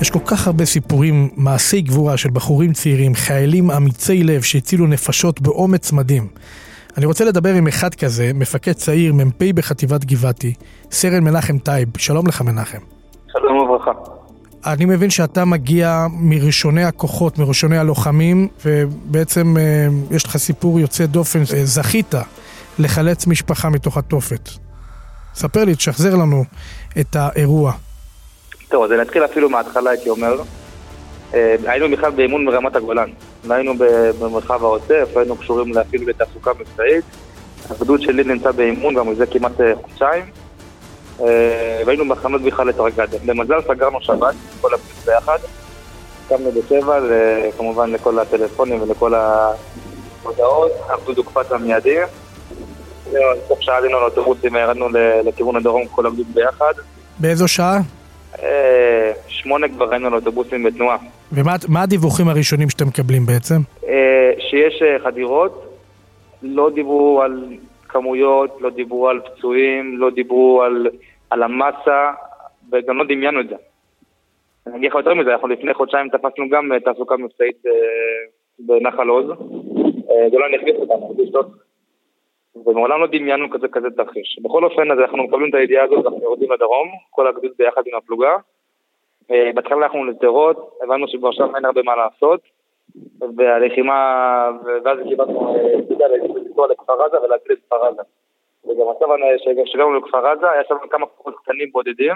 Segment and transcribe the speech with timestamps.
[0.00, 5.40] יש כל כך הרבה סיפורים, מעשי גבורה של בחורים צעירים, חיילים אמיצי לב שהצילו נפשות
[5.40, 6.26] באומץ מדהים.
[6.96, 10.54] אני רוצה לדבר עם אחד כזה, מפקד צעיר, מ"פ בחטיבת גבעתי,
[10.90, 11.88] סרן מנחם טייב.
[11.96, 12.78] שלום לך מנחם.
[13.32, 13.90] שלום וברכה.
[14.66, 21.38] אני מבין שאתה מגיע מראשוני הכוחות, מראשוני הלוחמים, ובעצם אה, יש לך סיפור יוצא דופן,
[21.38, 22.14] אה, זכית
[22.78, 24.48] לחלץ משפחה מתוך התופת.
[25.34, 26.44] ספר לי, תשחזר לנו
[27.00, 27.72] את האירוע.
[28.68, 30.42] טוב, אז אני אתחיל אפילו מההתחלה, הייתי אומר.
[31.34, 33.10] אה, היינו בכלל באימון ברמת הגולן.
[33.50, 33.74] היינו
[34.20, 37.04] במרחב העוטף, היינו קשורים אפילו לתעסוקה מבצעית.
[37.70, 40.24] הגדוד שלי נמצא באימון גם מזה כמעט אה, חודשיים.
[41.20, 43.06] אה, והיינו מחנות בכלל לתרגד.
[43.26, 45.38] במזל סגרנו שבת, כל הפריט ביחד.
[46.28, 47.00] קמנו בשבע,
[47.56, 50.72] כמובן לכל הטלפונים ולכל ההודעות.
[50.88, 51.96] הגדוד הוקפץ המיידי.
[53.48, 54.88] תוך שעה עלינו לאוטובוסים, ירדנו
[55.24, 56.72] לכיוון הדרום כל הגדוד ביחד.
[57.18, 57.80] באיזו שעה?
[58.42, 60.96] אה, שמונה כבר ראינו על אוטובוסים בתנועה.
[61.32, 63.54] ומה הדיווחים הראשונים שאתם מקבלים בעצם?
[63.88, 65.78] אה, שיש אה, חדירות,
[66.42, 67.44] לא דיברו על
[67.88, 70.86] כמויות, לא דיברו על פצועים, לא דיברו על,
[71.30, 72.10] על המסה,
[72.72, 73.54] וגם לא דמיינו את זה.
[74.66, 77.62] אני אגיד לך יותר מזה, אנחנו לפני חודשיים תפסנו גם תעסוקה מבצעית
[78.58, 79.26] בנחל עוז.
[80.30, 81.14] זה לא נכניס אותנו,
[82.66, 84.38] ומעולם לא דמיינו כזה כזה תרחיש.
[84.42, 87.96] בכל אופן, אז אנחנו מקבלים את הידיעה הזאת, אנחנו יורדים לדרום, כל הגדוד ביחד עם
[87.96, 88.36] הפלוגה.
[89.30, 92.40] אה, בהתחלה הלכנו לשדרות, הבנו שכבר שם אין הרבה מה לעשות,
[93.36, 94.50] והלחימה,
[94.84, 98.02] ואז קיבלנו, אתה יודע, לנסוע לכפר עזה ולהציל את כפר עזה.
[98.64, 99.08] וגם עכשיו
[99.64, 102.14] כשהגענו לכפר עזה, היה שם כמה כוחות קטנים בודדים,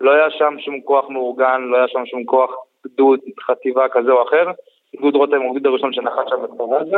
[0.00, 2.50] לא היה שם שום כוח מאורגן, לא היה שם שום כוח
[2.86, 4.46] גדוד, חטיבה כזה או אחר.
[4.96, 6.96] גדוד רותם הוא הגדוד הראשון שנחת שם בכפר עזה.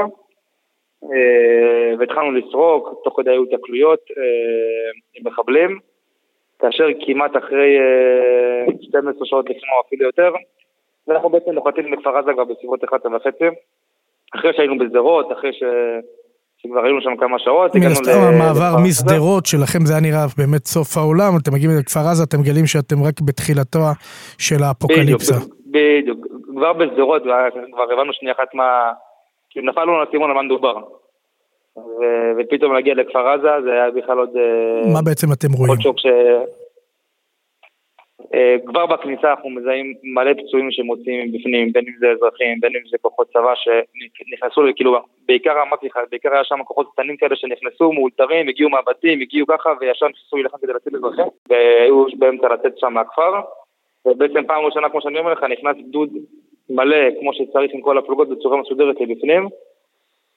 [1.04, 5.78] אה, והתחלנו לסרוק, תוך כדי היו תקלויות אה, עם מחבלים,
[6.58, 7.78] כאשר כמעט אחרי
[8.82, 10.32] 12 אה, שעות לפני או אפילו יותר,
[11.08, 13.44] ואנחנו בעצם נוחתים בכפר עזה כבר בסביבות 11 וחצי,
[14.34, 15.62] אחרי שהיינו בשדרות, אחרי ש...
[16.62, 17.74] שכבר היינו שם כמה שעות.
[17.74, 22.24] מן הסתם המעבר משדרות שלכם זה היה נראה באמת סוף העולם, אתם מגיעים לכפר עזה,
[22.24, 23.78] אתם מגלים שאתם רק בתחילתו
[24.38, 25.34] של האפוקליפסה.
[25.34, 27.22] בדיוק, בדיוק, כבר בשדרות
[27.72, 28.92] כבר הבנו שנייה אחת מה,
[29.50, 30.74] כאילו נפל לנו לסימון על מה מדובר.
[32.38, 34.36] ופתאום להגיע לכפר עזה זה היה בכלל עוד...
[34.36, 35.70] אה, מה בעצם אתם רואים?
[35.70, 36.06] עוד שוק ש...
[38.34, 42.80] אה, כבר בכניסה אנחנו מזהים מלא פצועים שמוצאים בפנים, בין אם זה אזרחים, בין אם
[42.90, 47.92] זה כוחות צבא שנכנסו, כאילו, בעיקר אמרתי לך, בעיקר היה שם כוחות קטנים כאלה שנכנסו,
[47.92, 52.92] מאולתרים, הגיעו מהבתים, הגיעו ככה, וישר נכנסו להילחם כדי להציל אזרחים, והיו באמצע לצאת שם
[52.92, 53.32] מהכפר,
[54.06, 56.10] ובעצם פעם ראשונה, כמו שאני אומר לך, נכנס גדוד
[56.70, 59.48] מלא, כמו שצריך עם כל הפלוגות בצורה מסודרת לבפנים,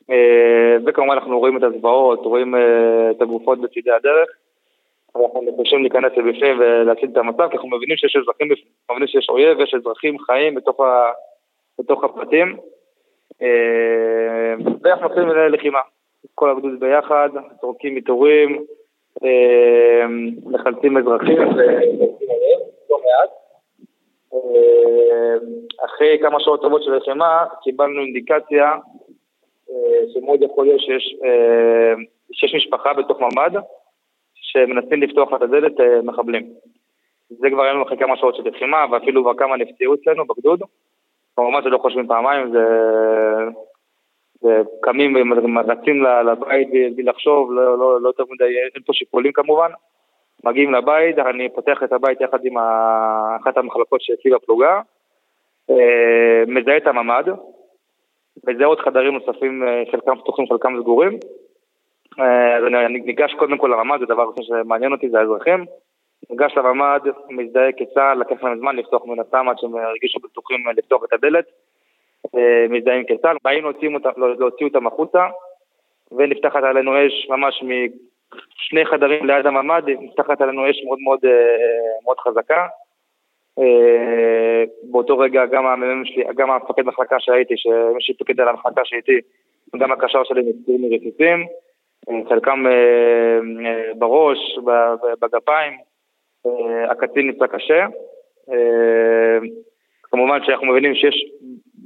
[0.09, 4.29] אה, וכמובן אנחנו רואים את הזוועות, רואים אה, את הגופות בצדי הדרך.
[5.15, 9.29] אנחנו נחושים להיכנס לבפנים ולהציל את המצב, כי אנחנו מבינים שיש אזרחים בפנים, מבינים שיש
[9.29, 11.11] אויב ויש אזרחים חיים בתוך, ה...
[11.79, 12.57] בתוך הפרטים.
[13.41, 15.79] אה, ואנחנו מתחילים ללחימה.
[16.35, 17.29] כל הגדוד ביחד,
[17.61, 18.65] זורקים מתעורים,
[20.45, 21.37] מחלצים אזרחים.
[25.85, 28.71] אחרי כמה שעות טובות של לחימה, קיבלנו אינדיקציה
[30.13, 31.93] שמאוד יכול להיות שיש, אה,
[32.31, 33.61] שיש משפחה בתוך ממ"ד
[34.33, 36.49] שמנסים לפתוח את הדלת אה, מחבלים.
[37.29, 40.61] זה כבר היינו אחרי כמה שעות של לחימה, ואפילו כבר כמה נפצעו אצלנו בגדוד.
[41.35, 42.63] כמובן שלא חושבים פעמיים, זה...
[44.41, 49.69] זה קמים ורצים לבית בלי לחשוב, לא, לא, לא יותר מדי, אין פה שיקולים כמובן.
[50.43, 52.57] מגיעים לבית, אני פותח את הבית יחד עם
[53.41, 54.81] אחת המחלקות שאצלי בפלוגה,
[55.69, 57.23] אה, מזהה את הממ"ד,
[58.47, 61.19] וזה עוד חדרים נוספים, אה, חלקם פתוחים, חלקם סגורים.
[62.19, 65.65] אה, אז אני ניגש קודם כל לרמ"ד, זה דבר ראשון שמעניין אותי, זה האזרחים.
[66.29, 71.03] ניגש לרמ"ד, מזדהה כצה"ל, לקח להם זמן לפתוח מן הסתם עד שהם הרגישו בטוחים לפתוח
[71.03, 71.45] את הדלת.
[72.69, 73.63] מזדהים כצה"ל, באים
[74.39, 75.27] להוציא אותם החוצה,
[76.11, 77.63] ונפתחת עלינו אש ממש
[78.57, 81.19] משני חדרים ליד הממ"ד, נפתחת עלינו אש מאוד מאוד,
[82.05, 82.67] מאוד חזקה.
[83.59, 89.19] אה, באותו רגע גם המ"מ שלי, גם המפקד מחלקה שהייתי, שמי שפיקד על המחלקה שהייתי,
[89.77, 91.45] גם הקשר שלי נפצעו מרסיסים,
[92.09, 94.37] אה, חלקם אה, בראש,
[95.21, 95.73] בגפיים,
[96.89, 97.85] הקצין נפצע קשה.
[100.03, 101.25] כמובן שאנחנו מבינים שיש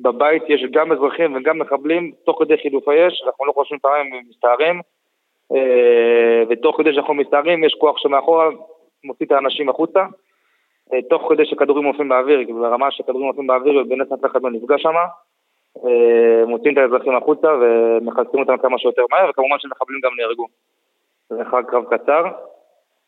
[0.01, 4.75] בבית יש גם אזרחים וגם מחבלים, תוך כדי חילופי אש, אנחנו לא חושבים פעמים מסתערים,
[4.75, 4.81] אה,
[6.49, 8.49] ותוך כדי שאנחנו מסתערים יש כוח שמאחורה
[9.03, 10.05] מוציא את האנשים החוצה,
[10.94, 14.51] אה, תוך כדי שכדורים עופים באוויר, כי ברמה שכדורים עופים באוויר ובאמת אף אחד לא
[14.51, 14.95] נפגע שם,
[15.85, 20.45] אה, מוציאים את האזרחים החוצה ומחלצים אותם כמה שיותר מהר, וכמובן שמחבלים גם נהרגו.
[21.29, 22.23] זה אחר קרב קצר.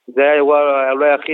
[0.07, 1.33] זה היה האירוע אולי הכי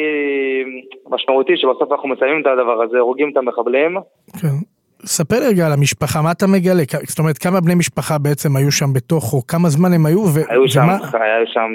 [1.10, 3.98] משמעותי, שבסוף אנחנו מסיימים את הדבר הזה, הורגים את המחבלים.
[4.42, 4.75] כן.
[5.06, 6.84] ספר לי רגע על המשפחה, מה אתה מגלה?
[7.08, 10.38] זאת אומרת, כמה בני משפחה בעצם היו שם בתוך, או כמה זמן הם היו, ו...
[10.50, 11.26] היו שם, ומה...
[11.36, 11.72] היו שם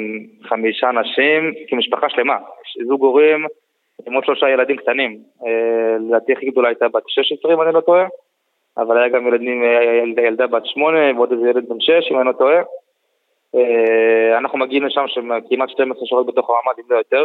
[0.48, 2.36] חמישה אנשים, כמשפחה שלמה.
[2.88, 3.46] זוג הורים
[4.06, 5.18] עם עוד שלושה ילדים קטנים.
[5.46, 8.06] אה, לדעתי הכי גדולה הייתה בת 16 אם אני לא טועה,
[8.78, 12.18] אבל היה גם ילדים, אה, ילדה, ילדה בת 8 ועוד איזה ילד בן 6 אם
[12.18, 12.62] אני לא טועה.
[13.54, 17.24] אה, אנחנו מגיעים לשם שם כמעט 12 שעות בתוך המעמד, אם לא יותר.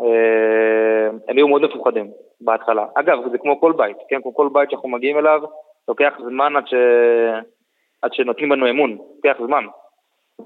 [0.00, 2.10] אה, הם היו מאוד מפוחדים
[2.40, 2.86] בהתחלה.
[2.94, 4.22] אגב, זה כמו כל בית, כן?
[4.22, 5.40] כמו כל בית שאנחנו מגיעים אליו,
[5.88, 6.74] לוקח זמן עד, ש...
[8.02, 9.64] עד שנותנים בנו אמון, לוקח זמן.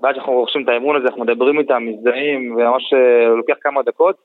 [0.03, 4.17] ועד שאנחנו רוכשים את האמון הזה, אנחנו מדברים איתם, מזדהים, וממש אה, לוקח כמה דקות.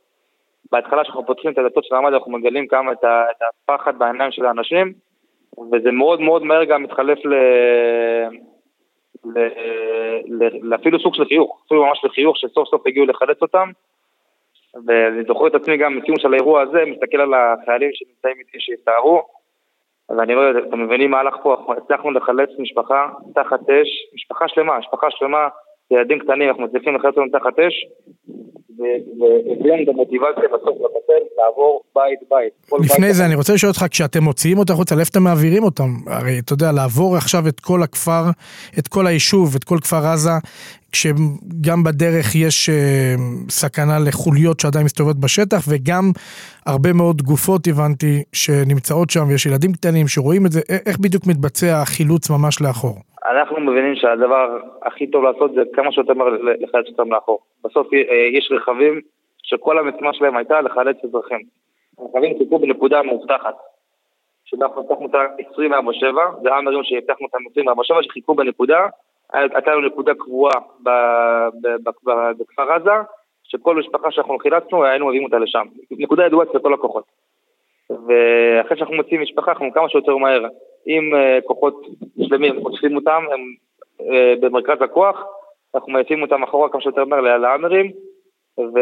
[0.72, 3.24] בהתחלה כשאנחנו פותחים את הדלתות של המעמד, אנחנו מגלים כמה את, ה...
[3.32, 4.94] את הפחד בעיניים של האנשים,
[5.72, 7.34] וזה מאוד מאוד מהר גם מתחלף ל...
[9.26, 9.48] ל...
[10.64, 10.76] ל...
[10.76, 13.72] אפילו סוג של חיוך, אפילו ממש לחיוך שסוף סוף הגיעו לחלץ אותם.
[14.88, 19.22] ואני זוכר את עצמי גם מסיום של האירוע הזה, מסתכל על החיילים שנמצאים איתי שהסתערו,
[20.10, 24.48] ואני לא יודע, אתם מבינים מה הלך פה, אנחנו הצלחנו לחלץ משפחה תחת אש, משפחה
[24.48, 25.48] שלמה, משפחה שלמה,
[25.92, 27.86] ילדים קטנים, אנחנו מצליחים לחלץ אותם תחת אש,
[28.80, 32.54] והביא לנו את המוטיבציה בסוף לבטל, לעבור בית בית.
[32.86, 35.90] לפני זה אני רוצה לשאול אותך, כשאתם מוציאים אותם החוצה, לאיפה אתם מעבירים אותם?
[36.08, 38.24] הרי אתה יודע, לעבור עכשיו את כל הכפר,
[38.80, 40.38] את כל היישוב, את כל כפר עזה,
[40.92, 43.16] כשגם בדרך יש אה,
[43.50, 46.04] סכנה לחוליות שעדיין מסתובבות בשטח, וגם
[46.66, 51.82] הרבה מאוד גופות, הבנתי, שנמצאות שם, ויש ילדים קטנים שרואים את זה, איך בדיוק מתבצע
[51.82, 52.96] החילוץ ממש לאחור?
[53.32, 56.14] אנחנו מבינים שהדבר הכי טוב לעשות זה כמה שיותר
[56.62, 57.40] לחלץ אותם לאחור.
[57.66, 58.00] בסוף אה,
[58.38, 59.02] יש רכבים
[59.44, 61.44] שכל המשימה שלהם הייתה לחלץ אזרחים.
[62.00, 63.56] הרכבים חיכו בנקודה מאובטחת.
[64.46, 65.18] שאנחנו הבטחנו אותה
[65.58, 68.80] 24/7, זה האמרים שהבטחנו אותם 24/7 שחיכו בנקודה,
[69.34, 70.54] הייתה לנו נקודה קבועה
[72.38, 72.92] בכפר עזה,
[73.44, 75.66] שכל משפחה שאנחנו חילצנו היינו מביאים אותה לשם.
[75.92, 77.04] נקודה ידועה אצל כל הכוחות.
[77.90, 80.46] ואחרי שאנחנו מוצאים משפחה, אנחנו כמה שיותר מהר,
[80.86, 81.86] עם uh, כוחות
[82.28, 83.42] שלמים, אוספים אותם, הם
[84.02, 85.24] uh, במרכז הכוח,
[85.76, 87.92] אנחנו מעיפים אותם אחורה כמה שיותר מהר ל- להאמרים,
[88.60, 88.80] ו...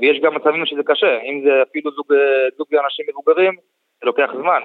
[0.00, 3.54] ויש גם מצבים שזה קשה, אם זה אפילו זוג, אה, זוג אנשים מבוגרים,
[4.00, 4.60] זה לוקח זמן.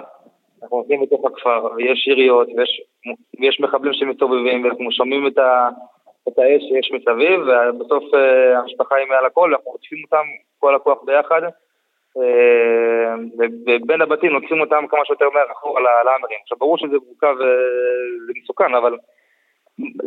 [0.64, 2.82] אנחנו הולכים בתוך הכפר, ויש יריות, ויש,
[3.40, 5.70] ויש מחבלים שמסתובבים, ואנחנו שומעים את, ה...
[6.28, 10.26] את האש שיש מסביב, ובסוף uh, המשפחה היא מעל הכל, אנחנו עוטפים אותם
[10.60, 11.42] כל הכוח ביחד.
[12.18, 13.16] אה,
[13.68, 16.38] ובין הבתים לוקחים אותם כמה שיותר מהר אחורה להאמרים.
[16.42, 18.98] עכשיו ברור שזה מורכב וזה מסוכן, אבל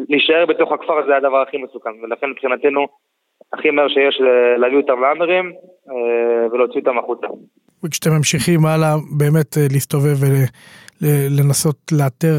[0.08, 2.86] להישאר בתוך הכפר זה הדבר הכי מסוכן, ולכן מבחינתנו
[3.52, 4.20] הכי מהר שיש
[4.56, 5.52] להביא אותם להאמרים
[5.90, 7.26] אה, ולהוציא אותם החוצה.
[7.84, 10.16] וכשאתם ממשיכים הלאה, באמת אה, להסתובב
[11.02, 12.36] ולנסות לאתר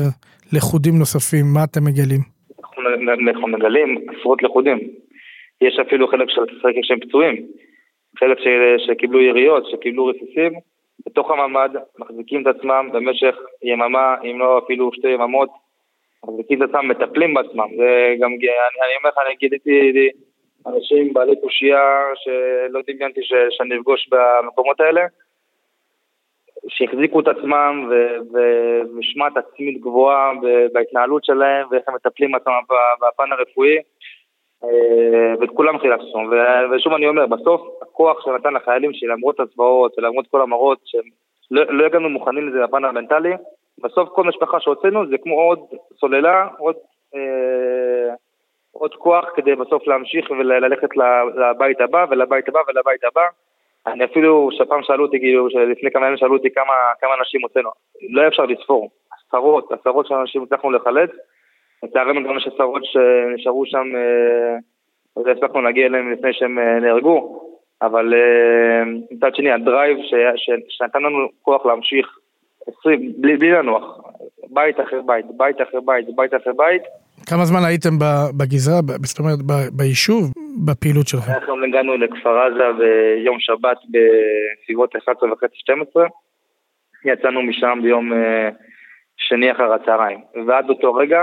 [0.53, 2.19] לכודים נוספים, מה אתם מגלים?
[3.29, 4.79] אנחנו מגלים עשרות לכודים.
[5.61, 7.35] יש אפילו חלק של חלק שהם פצועים,
[8.19, 10.53] חלק ש- שקיבלו יריות, שקיבלו רסיסים,
[11.05, 11.69] בתוך הממ"ד,
[11.99, 15.49] מחזיקים את עצמם במשך יממה, אם לא אפילו שתי יממות,
[16.25, 17.69] מחזיקים את עצמם, מטפלים בעצמם.
[17.77, 18.47] זה גם, אני,
[18.85, 20.09] אני אומר לך, אני גיליתי
[20.67, 25.01] אנשים בעלי תושייה שלא דמיינתי שאני אפגוש במקומות האלה,
[26.67, 27.89] שהחזיקו את עצמם
[28.33, 30.31] ומשמעת עצמית גבוהה
[30.73, 33.77] בהתנהלות שלהם ואיך הם מטפלים בעצמם ב- בפן הרפואי
[34.63, 40.27] אה, ואת כולם חילקנו ו- ושוב אני אומר, בסוף הכוח שנתן לחיילים שלמרות הצבאות ולמרות
[40.27, 41.03] כל המראות שהם
[41.51, 43.33] לא, לא הגענו מוכנים לזה בפן המנטלי
[43.83, 45.59] בסוף כל משפחה שהוצאנו זה כמו עוד
[45.99, 46.75] סוללה, עוד,
[47.15, 48.13] אה,
[48.71, 50.89] עוד כוח כדי בסוף להמשיך וללכת
[51.35, 53.21] לבית הבא ולבית הבא ולבית הבא
[53.87, 57.69] אני אפילו, שפעם שאלו אותי, כאילו, שלפני כמה ימים שאלו אותי כמה, כמה אנשים הוצאנו.
[58.09, 58.89] לא היה אפשר לספור.
[59.27, 61.09] עשרות, עשרות של אנשים הצלחנו לחלץ.
[61.83, 64.57] לצערנו גם יש עשרות שנשארו שם, אה,
[65.17, 67.49] לא הספקנו להגיע אליהם לפני שהם אה, נהרגו.
[67.81, 69.97] אבל אה, מצד שני, הדרייב
[70.67, 72.17] שנתן לנו כוח להמשיך
[72.79, 74.01] 20, בלי, בלי לנוח.
[74.49, 76.81] בית אחרי בית, בית אחרי בית, בית אחרי בית.
[77.33, 77.95] כמה זמן הייתם
[78.37, 79.39] בגזרה, זאת אומרת
[79.73, 80.31] ביישוב,
[80.65, 81.31] בפעילות שלכם?
[81.31, 86.05] אנחנו הגענו לכפר עזה ביום שבת בסביבות 11 וחצי 12.
[87.05, 88.49] יצאנו משם ביום אה,
[89.17, 90.19] שני אחר הצהריים.
[90.47, 91.19] ועד אותו רגע,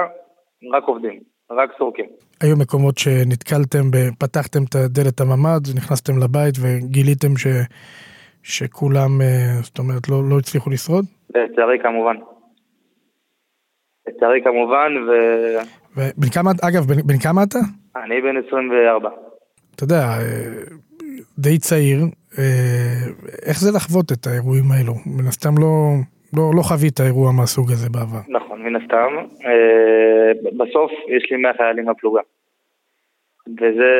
[0.73, 2.07] רק עובדים, רק סורקים.
[2.41, 3.85] היו מקומות שנתקלתם,
[4.19, 7.47] פתחתם את דלת הממ"ד, נכנסתם לבית וגיליתם ש,
[8.43, 11.05] שכולם, אה, זאת אומרת, לא, לא הצליחו לשרוד?
[11.35, 12.17] לצערי כמובן.
[14.09, 14.93] לצערי כמובן,
[15.97, 17.59] ובן כמה, אגב, בן, בן כמה אתה?
[17.95, 19.11] ואני בן 24.
[19.75, 20.77] אתה יודע, אה,
[21.39, 21.99] די צעיר,
[22.39, 23.01] אה,
[23.49, 24.95] איך זה לחוות את האירועים האלו?
[25.07, 25.73] מן הסתם לא,
[26.37, 28.23] לא, לא חווית אירוע מהסוג הזה בעבר.
[28.29, 29.13] נכון, מן הסתם.
[29.47, 32.21] אה, בסוף יש לי 100 חיילים בפלוגה.
[33.59, 33.91] וזה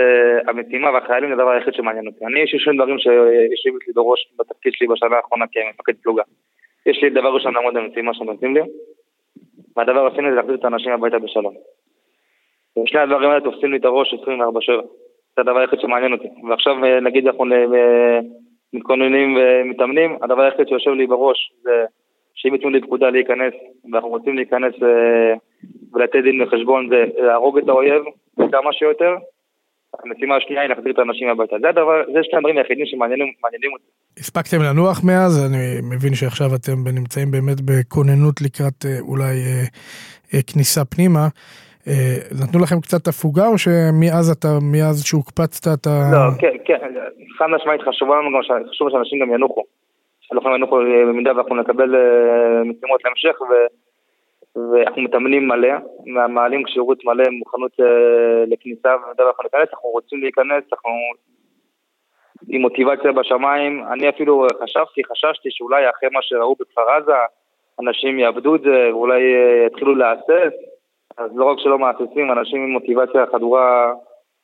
[0.49, 2.25] המשימה והחיילים זה הדבר היחיד שמעניין אותי.
[2.27, 6.23] אני, יש לי שני דברים שיושבים לי בראש בתפקיד שלי בשנה האחרונה כמפקד פלוגה.
[6.87, 8.61] יש לי דבר ראשון לעמוד במשימה שנותנים לי,
[9.77, 11.55] והדבר השני זה להחזיר את האנשים הביתה בשלום.
[12.85, 14.87] ושני הדברים האלה תופסים לי את הראש 24/7.
[15.37, 16.29] זה הדבר היחיד שמעניין אותי.
[16.49, 18.19] ועכשיו אה, נגיד אנחנו אה,
[18.73, 21.85] מתכוננים ומתאמנים, הדבר היחיד שיושב לי בראש זה
[22.35, 23.55] שאם ייתנו לי פקודה להיכנס,
[23.93, 25.35] ואנחנו רוצים להיכנס אה,
[25.93, 28.03] ולתת דין וחשבון, זה להרוג את האויב
[28.37, 29.15] כמה שיותר.
[30.05, 31.57] המשימה השנייה היא להחזיר את האנשים הביתה.
[31.61, 33.85] זה הדבר, זה שני הדברים היחידים שמעניינים אותי.
[34.19, 35.47] הספקתם לנוח מאז?
[35.51, 39.35] אני מבין שעכשיו אתם נמצאים באמת בכוננות לקראת אולי
[40.47, 41.29] כניסה פנימה.
[41.89, 45.91] אה, נתנו לכם קצת הפוגה או שמאז אתה, מאז שהוקפצת אתה...
[46.13, 46.79] לא, כן, כן,
[47.39, 49.63] חד משמעית חשוב לנו גם, חשוב שאנשים גם ינוחו.
[50.21, 50.77] שאנחנו ינוחו
[51.09, 53.37] במידה ואנחנו נקבל אה, משימות להמשך.
[54.57, 55.69] ואנחנו מתאמנים מלא,
[56.29, 60.91] מעלים כשירות מלא, מוכנות אה, לכניסה, ובמידה ואנחנו ניכנס, אנחנו רוצים להיכנס, אנחנו
[62.49, 63.85] עם מוטיבציה בשמיים.
[63.93, 67.13] אני אפילו חשבתי, חששתי שאולי אחרי מה שראו בכפר עזה,
[67.81, 69.23] אנשים יאבדו את זה, ואולי
[69.67, 70.55] יתחילו להסס.
[71.21, 73.93] אז לא רק שלא מהססים, אנשים עם מוטיבציה חדורה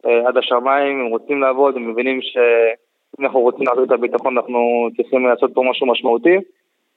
[0.06, 4.88] אה, עד השמיים, הם רוצים לעבוד, הם מבינים שאם אנחנו רוצים להחזיר את הביטחון אנחנו
[4.97, 6.37] צריכים לעשות פה משהו משמעותי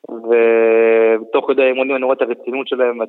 [0.10, 3.00] ותוך כדי האימונים אני רואה את הרצינות שלהם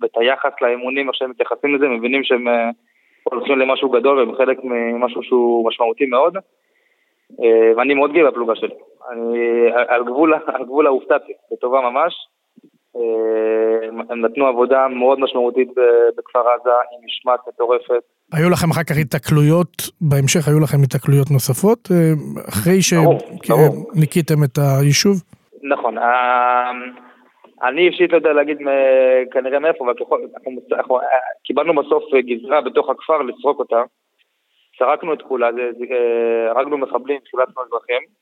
[0.00, 2.70] ואת, היחס לאימונים, איך שהם מתייחסים לזה, מבינים שהם אה,
[3.24, 6.36] הולכים למשהו גדול והם חלק ממשהו שהוא משמעותי מאוד
[7.42, 8.74] אה, ואני מאוד גאה בפלוגה שלי.
[9.10, 12.14] אני על גבול, על גבול ההופתעתי, בטובה ממש.
[12.96, 15.68] אה, הם נתנו עבודה מאוד משמעותית
[16.16, 18.02] בכפר עזה עם משמעת מטורפת.
[18.32, 22.12] היו לכם אחר כך התקלויות, בהמשך היו לכם התקלויות נוספות, אה,
[22.48, 25.22] אחרי שניקיתם את היישוב?
[25.62, 26.70] נכון, אה,
[27.62, 28.58] אני אישית לא יודע להגיד
[29.32, 30.98] כנראה מאיפה, אבל ככל, אנחנו, אנחנו
[31.44, 33.82] קיבלנו בסוף גזרה בתוך הכפר לסרוק אותה,
[34.78, 35.50] סרקנו את כולה,
[36.50, 38.19] הרגנו מחבלים, חילצנו אזרחים.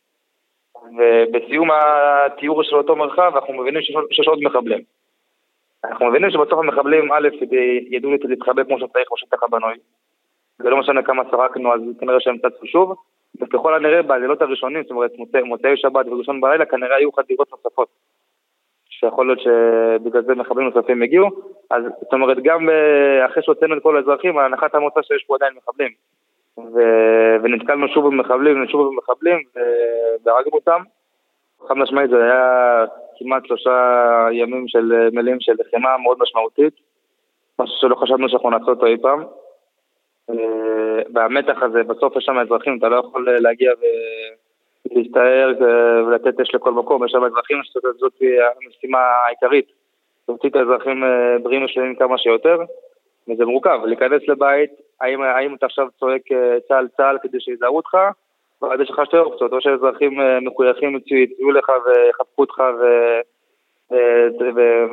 [0.99, 4.81] ובסיום התיאור של אותו מרחב אנחנו מבינים שיש עוד מחבלים.
[5.85, 7.29] אנחנו מבינים שבסוף המחבלים, א',
[7.91, 9.75] ידעו להתחבא כמו שצריך בשטח הבנוי.
[10.59, 12.95] זה לא משנה כמה סרקנו, אז כנראה שהם צצו שוב.
[13.41, 17.89] וככל הנראה בלילות הראשונים, זאת אומרת מוצאי, מוצאי שבת וראשון בלילה, כנראה היו חדירות נוספות.
[18.89, 21.29] שיכול להיות שבגלל זה מחבלים נוספים הגיעו.
[21.71, 25.53] אז זאת אומרת, גם אה, אחרי שהוצאנו את כל האזרחים, הנחת המוצא שיש פה עדיין
[25.57, 25.91] מחבלים.
[26.59, 26.79] ו...
[27.43, 29.39] ונתקלנו שוב במחבלים ושוב במחבלים
[30.25, 30.83] והרגנו אותם.
[31.69, 32.85] חד משמעית זה היה
[33.19, 36.75] כמעט שלושה ימים של מילים של לחימה מאוד משמעותית,
[37.59, 39.25] משהו שלא חשבנו שאנחנו נעשה אותו אי פעם.
[41.15, 43.73] והמתח הזה, בסוף יש שם אזרחים, אתה לא יכול להגיע
[44.91, 45.53] ולהסתער
[46.07, 48.13] ולתת אש לכל מקום, יש שם אזרחים שזאת
[48.65, 49.73] המשימה העיקרית,
[50.29, 51.05] להוציא את האזרחים
[51.43, 52.57] בריאים ושלמים כמה שיותר.
[53.29, 54.71] וזה מורכב, להיכנס לבית,
[55.01, 57.97] האם, האם אתה עכשיו צועק אה, צה"ל צה"ל כדי שיזהרו אותך,
[58.63, 62.85] ואז יש לך שתי אופציות, או שאזרחים אה, מחויכים יצאו לך ויחבקו אותך ו...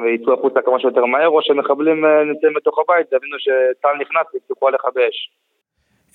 [0.04, 4.68] ויצאו החוצה כמה שיותר מהר, או שמחבלים אה, נמצאים בתוך הבית, יבינו שצה"ל נכנס ויפתחו
[4.68, 5.32] עליך באש.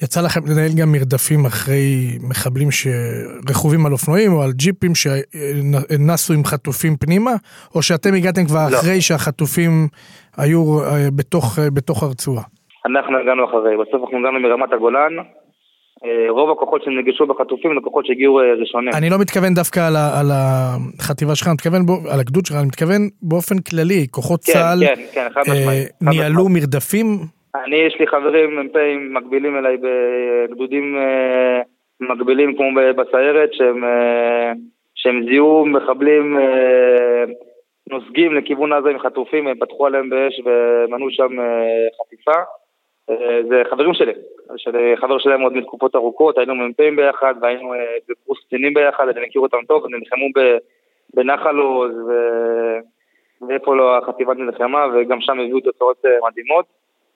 [0.02, 6.44] יצא לכם לנהל גם מרדפים אחרי מחבלים שרכובים על אופנועים או על ג'יפים שנסו עם
[6.44, 7.34] חטופים פנימה,
[7.74, 8.76] או שאתם הגעתם כבר לא.
[8.76, 9.88] אחרי שהחטופים
[10.36, 12.42] היו אה, בתוך, אה, בתוך הרצועה?
[12.86, 15.12] אנחנו הגענו אחרי, בסוף אנחנו הגענו מרמת הגולן.
[16.04, 18.90] אה, רוב הכוחות שנגשו בחטופים הם כוחות שהגיעו ראשונים.
[18.94, 22.56] אני לא מתכוון דווקא על, ה, על החטיבה שלך, אני מתכוון בו, על הגדוד שלך,
[22.56, 27.06] אני מתכוון באופן כללי, כוחות כן, צה"ל כן, כן, אה, ניהלו מרדפים
[27.54, 31.60] אני, יש לי חברים מ"פים מקבילים אליי בגדודים אה,
[32.00, 32.66] מקבילים כמו
[32.96, 34.52] בסיירת, שהם, אה,
[34.94, 37.24] שהם זיהו מחבלים אה,
[37.90, 41.36] נוסגים לכיוון עזה עם חטופים, הם פתחו עליהם באש ומנעו שם
[42.00, 42.40] חטיפה.
[43.48, 44.12] זה חברים שלי,
[44.56, 47.72] שאני חבר שלהם עוד מתקופות ארוכות, היינו מ"פים ביחד והיינו
[48.08, 50.26] בקורס קצינים ביחד, אני מכיר אותם טוב, הם נלחמו
[51.14, 51.92] בנחל עוז
[53.48, 56.64] ואיפה לא החטיבה נלחמה וגם שם הביאו תוצאות מדהימות.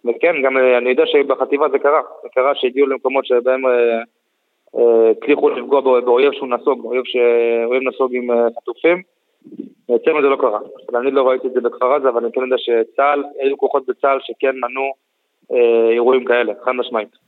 [0.04, 4.02] וכן, גם אה, אני יודע שבחטיבה זה קרה, זה קרה שהגיעו למקומות שבהם אה,
[4.76, 9.02] אה, הצליחו לפגוע באויב שהוא נסוג, באויב שאויב נסוג עם חטופים.
[9.96, 10.58] אצלנו זה לא קרה.
[10.94, 14.18] אני לא ראיתי את זה בכפר עזה, אבל אני כן יודע שצה"ל, היו כוחות בצה"ל
[14.20, 14.92] שכן מנעו
[15.92, 17.23] אירועים כאלה, חד משמעית.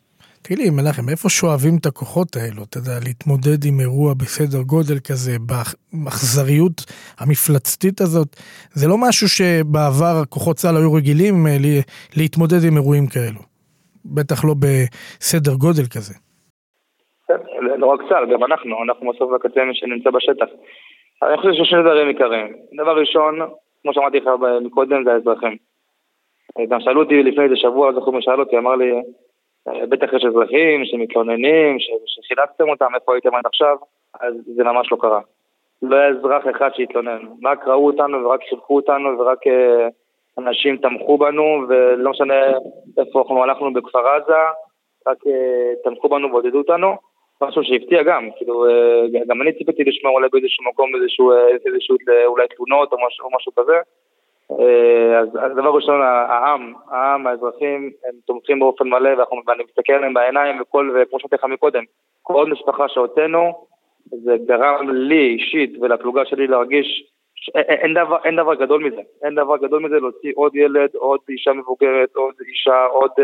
[0.46, 4.98] תגיד לי, מנחם, איפה שואבים את הכוחות האלו, אתה יודע, להתמודד עם אירוע בסדר גודל
[5.08, 6.78] כזה, באכזריות
[7.20, 8.30] המפלצתית הזאת?
[8.78, 11.56] זה לא משהו שבעבר כוחות צה"ל היו רגילים אה,
[12.18, 13.42] להתמודד עם אירועים כאלו.
[14.16, 16.14] בטח לא בסדר גודל כזה.
[17.82, 20.48] לא רק צה"ל, גם אנחנו, אנחנו בסוף בקצה שנמצא בשטח.
[21.22, 22.50] אני חושב שיש שני דברים עיקריים.
[22.80, 23.34] דבר ראשון,
[23.82, 24.28] כמו שאמרתי לך
[24.66, 25.56] מקודם, זה האזרחים.
[26.70, 28.90] גם שאלו אותי לפני איזה שבוע, זכור מי שאל אותי, אמר לי,
[29.66, 33.76] בטח יש אזרחים שמתלוננים, שחילקתם אותם, איפה הייתם עד עכשיו,
[34.20, 35.20] אז זה ממש לא קרה.
[35.82, 39.50] לא היה אזרח אחד שהתלונן, רק ראו אותנו ורק חילקו אותנו ורק uh,
[40.38, 42.34] אנשים תמכו בנו, ולא משנה
[42.98, 44.32] איפה אנחנו הלכנו בכפר עזה,
[45.06, 46.96] רק uh, תמכו בנו ועודדו אותנו.
[47.42, 51.32] משהו שהפתיע גם, כאילו, uh, גם אני ציפיתי לשמוע אולי באיזשהו מקום איזשהו,
[51.66, 51.96] איזשהו
[52.26, 53.76] אולי תלונות או משהו, או משהו כזה.
[54.50, 59.10] אה, אז הדבר ראשון, העם, העם, האזרחים, הם תומכים באופן מלא
[59.46, 61.82] ואני מסתכל עליהם בעיניים וכל, וכמו שאמרתי לך מקודם,
[62.22, 63.66] כל משפחה שהוצאנו,
[64.04, 67.04] זה גרם לי אישית ולפלוגה שלי להרגיש
[67.54, 71.52] אין דבר, אין דבר גדול מזה, אין דבר גדול מזה להוציא עוד ילד, עוד אישה
[71.52, 73.22] מבוגרת, עוד אישה, עוד uh,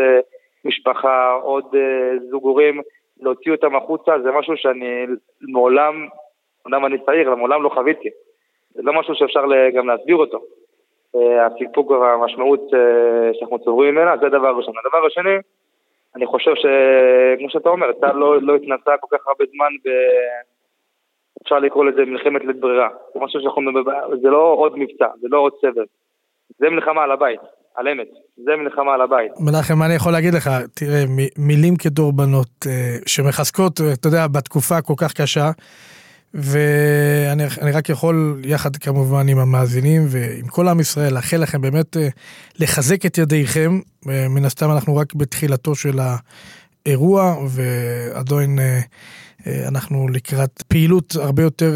[0.65, 2.81] משפחה, עוד uh, זוג הורים,
[3.21, 5.05] להוציא אותם החוצה, זה משהו שאני
[5.41, 6.07] מעולם,
[6.65, 8.09] אומנם אני צעיר, אבל מעולם לא חוויתי.
[8.73, 9.43] זה לא משהו שאפשר
[9.75, 10.41] גם להסביר אותו.
[11.15, 14.73] אה, הסיפוק והמשמעות אה, שאנחנו צוברים ממנה, זה דבר ראשון.
[14.85, 15.37] הדבר השני,
[16.15, 19.89] אני חושב שכמו שאתה אומר, צה"ל לא, לא התנסה כל כך הרבה זמן ב...
[21.43, 22.89] אפשר לקרוא לזה מלחמת לית ברירה.
[23.13, 23.71] זה משהו שאנחנו...
[24.21, 25.85] זה לא עוד מבצע, זה לא עוד סבב.
[26.59, 27.39] זה מלחמה על הבית,
[27.75, 28.07] על אמת.
[28.37, 29.31] זה מלחמה על הבית.
[29.39, 30.49] מנחם, מה אני יכול להגיד לך?
[30.75, 31.03] תראה,
[31.37, 35.51] מילים כדורבנות אה, שמחזקות, אתה יודע, בתקופה כל כך קשה.
[36.33, 42.07] ואני רק יכול, יחד כמובן עם המאזינים ועם כל עם ישראל, לאחל לכם באמת אה,
[42.59, 43.79] לחזק את ידיכם.
[44.05, 45.99] מן הסתם אנחנו רק בתחילתו של
[46.85, 48.79] האירוע, ועדיין אה,
[49.47, 51.71] אה, אנחנו לקראת פעילות הרבה יותר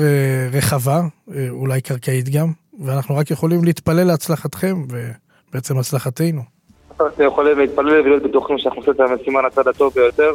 [0.52, 1.02] רחבה,
[1.50, 2.52] אולי קרקעית גם,
[2.86, 6.42] ואנחנו רק יכולים להתפלל להצלחתכם, ובעצם הצלחתנו.
[7.02, 10.32] אנחנו יכולים להתפלל ולהיות בטוחים שאנחנו עושים את המשימה לצד הטוב ביותר.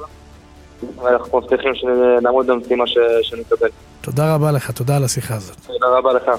[1.02, 2.84] ואנחנו מבטיחים שנעמוד במשימה
[3.22, 3.68] שנקבל.
[4.00, 5.56] תודה רבה לך, תודה על השיחה הזאת.
[5.66, 6.30] תודה רבה לך.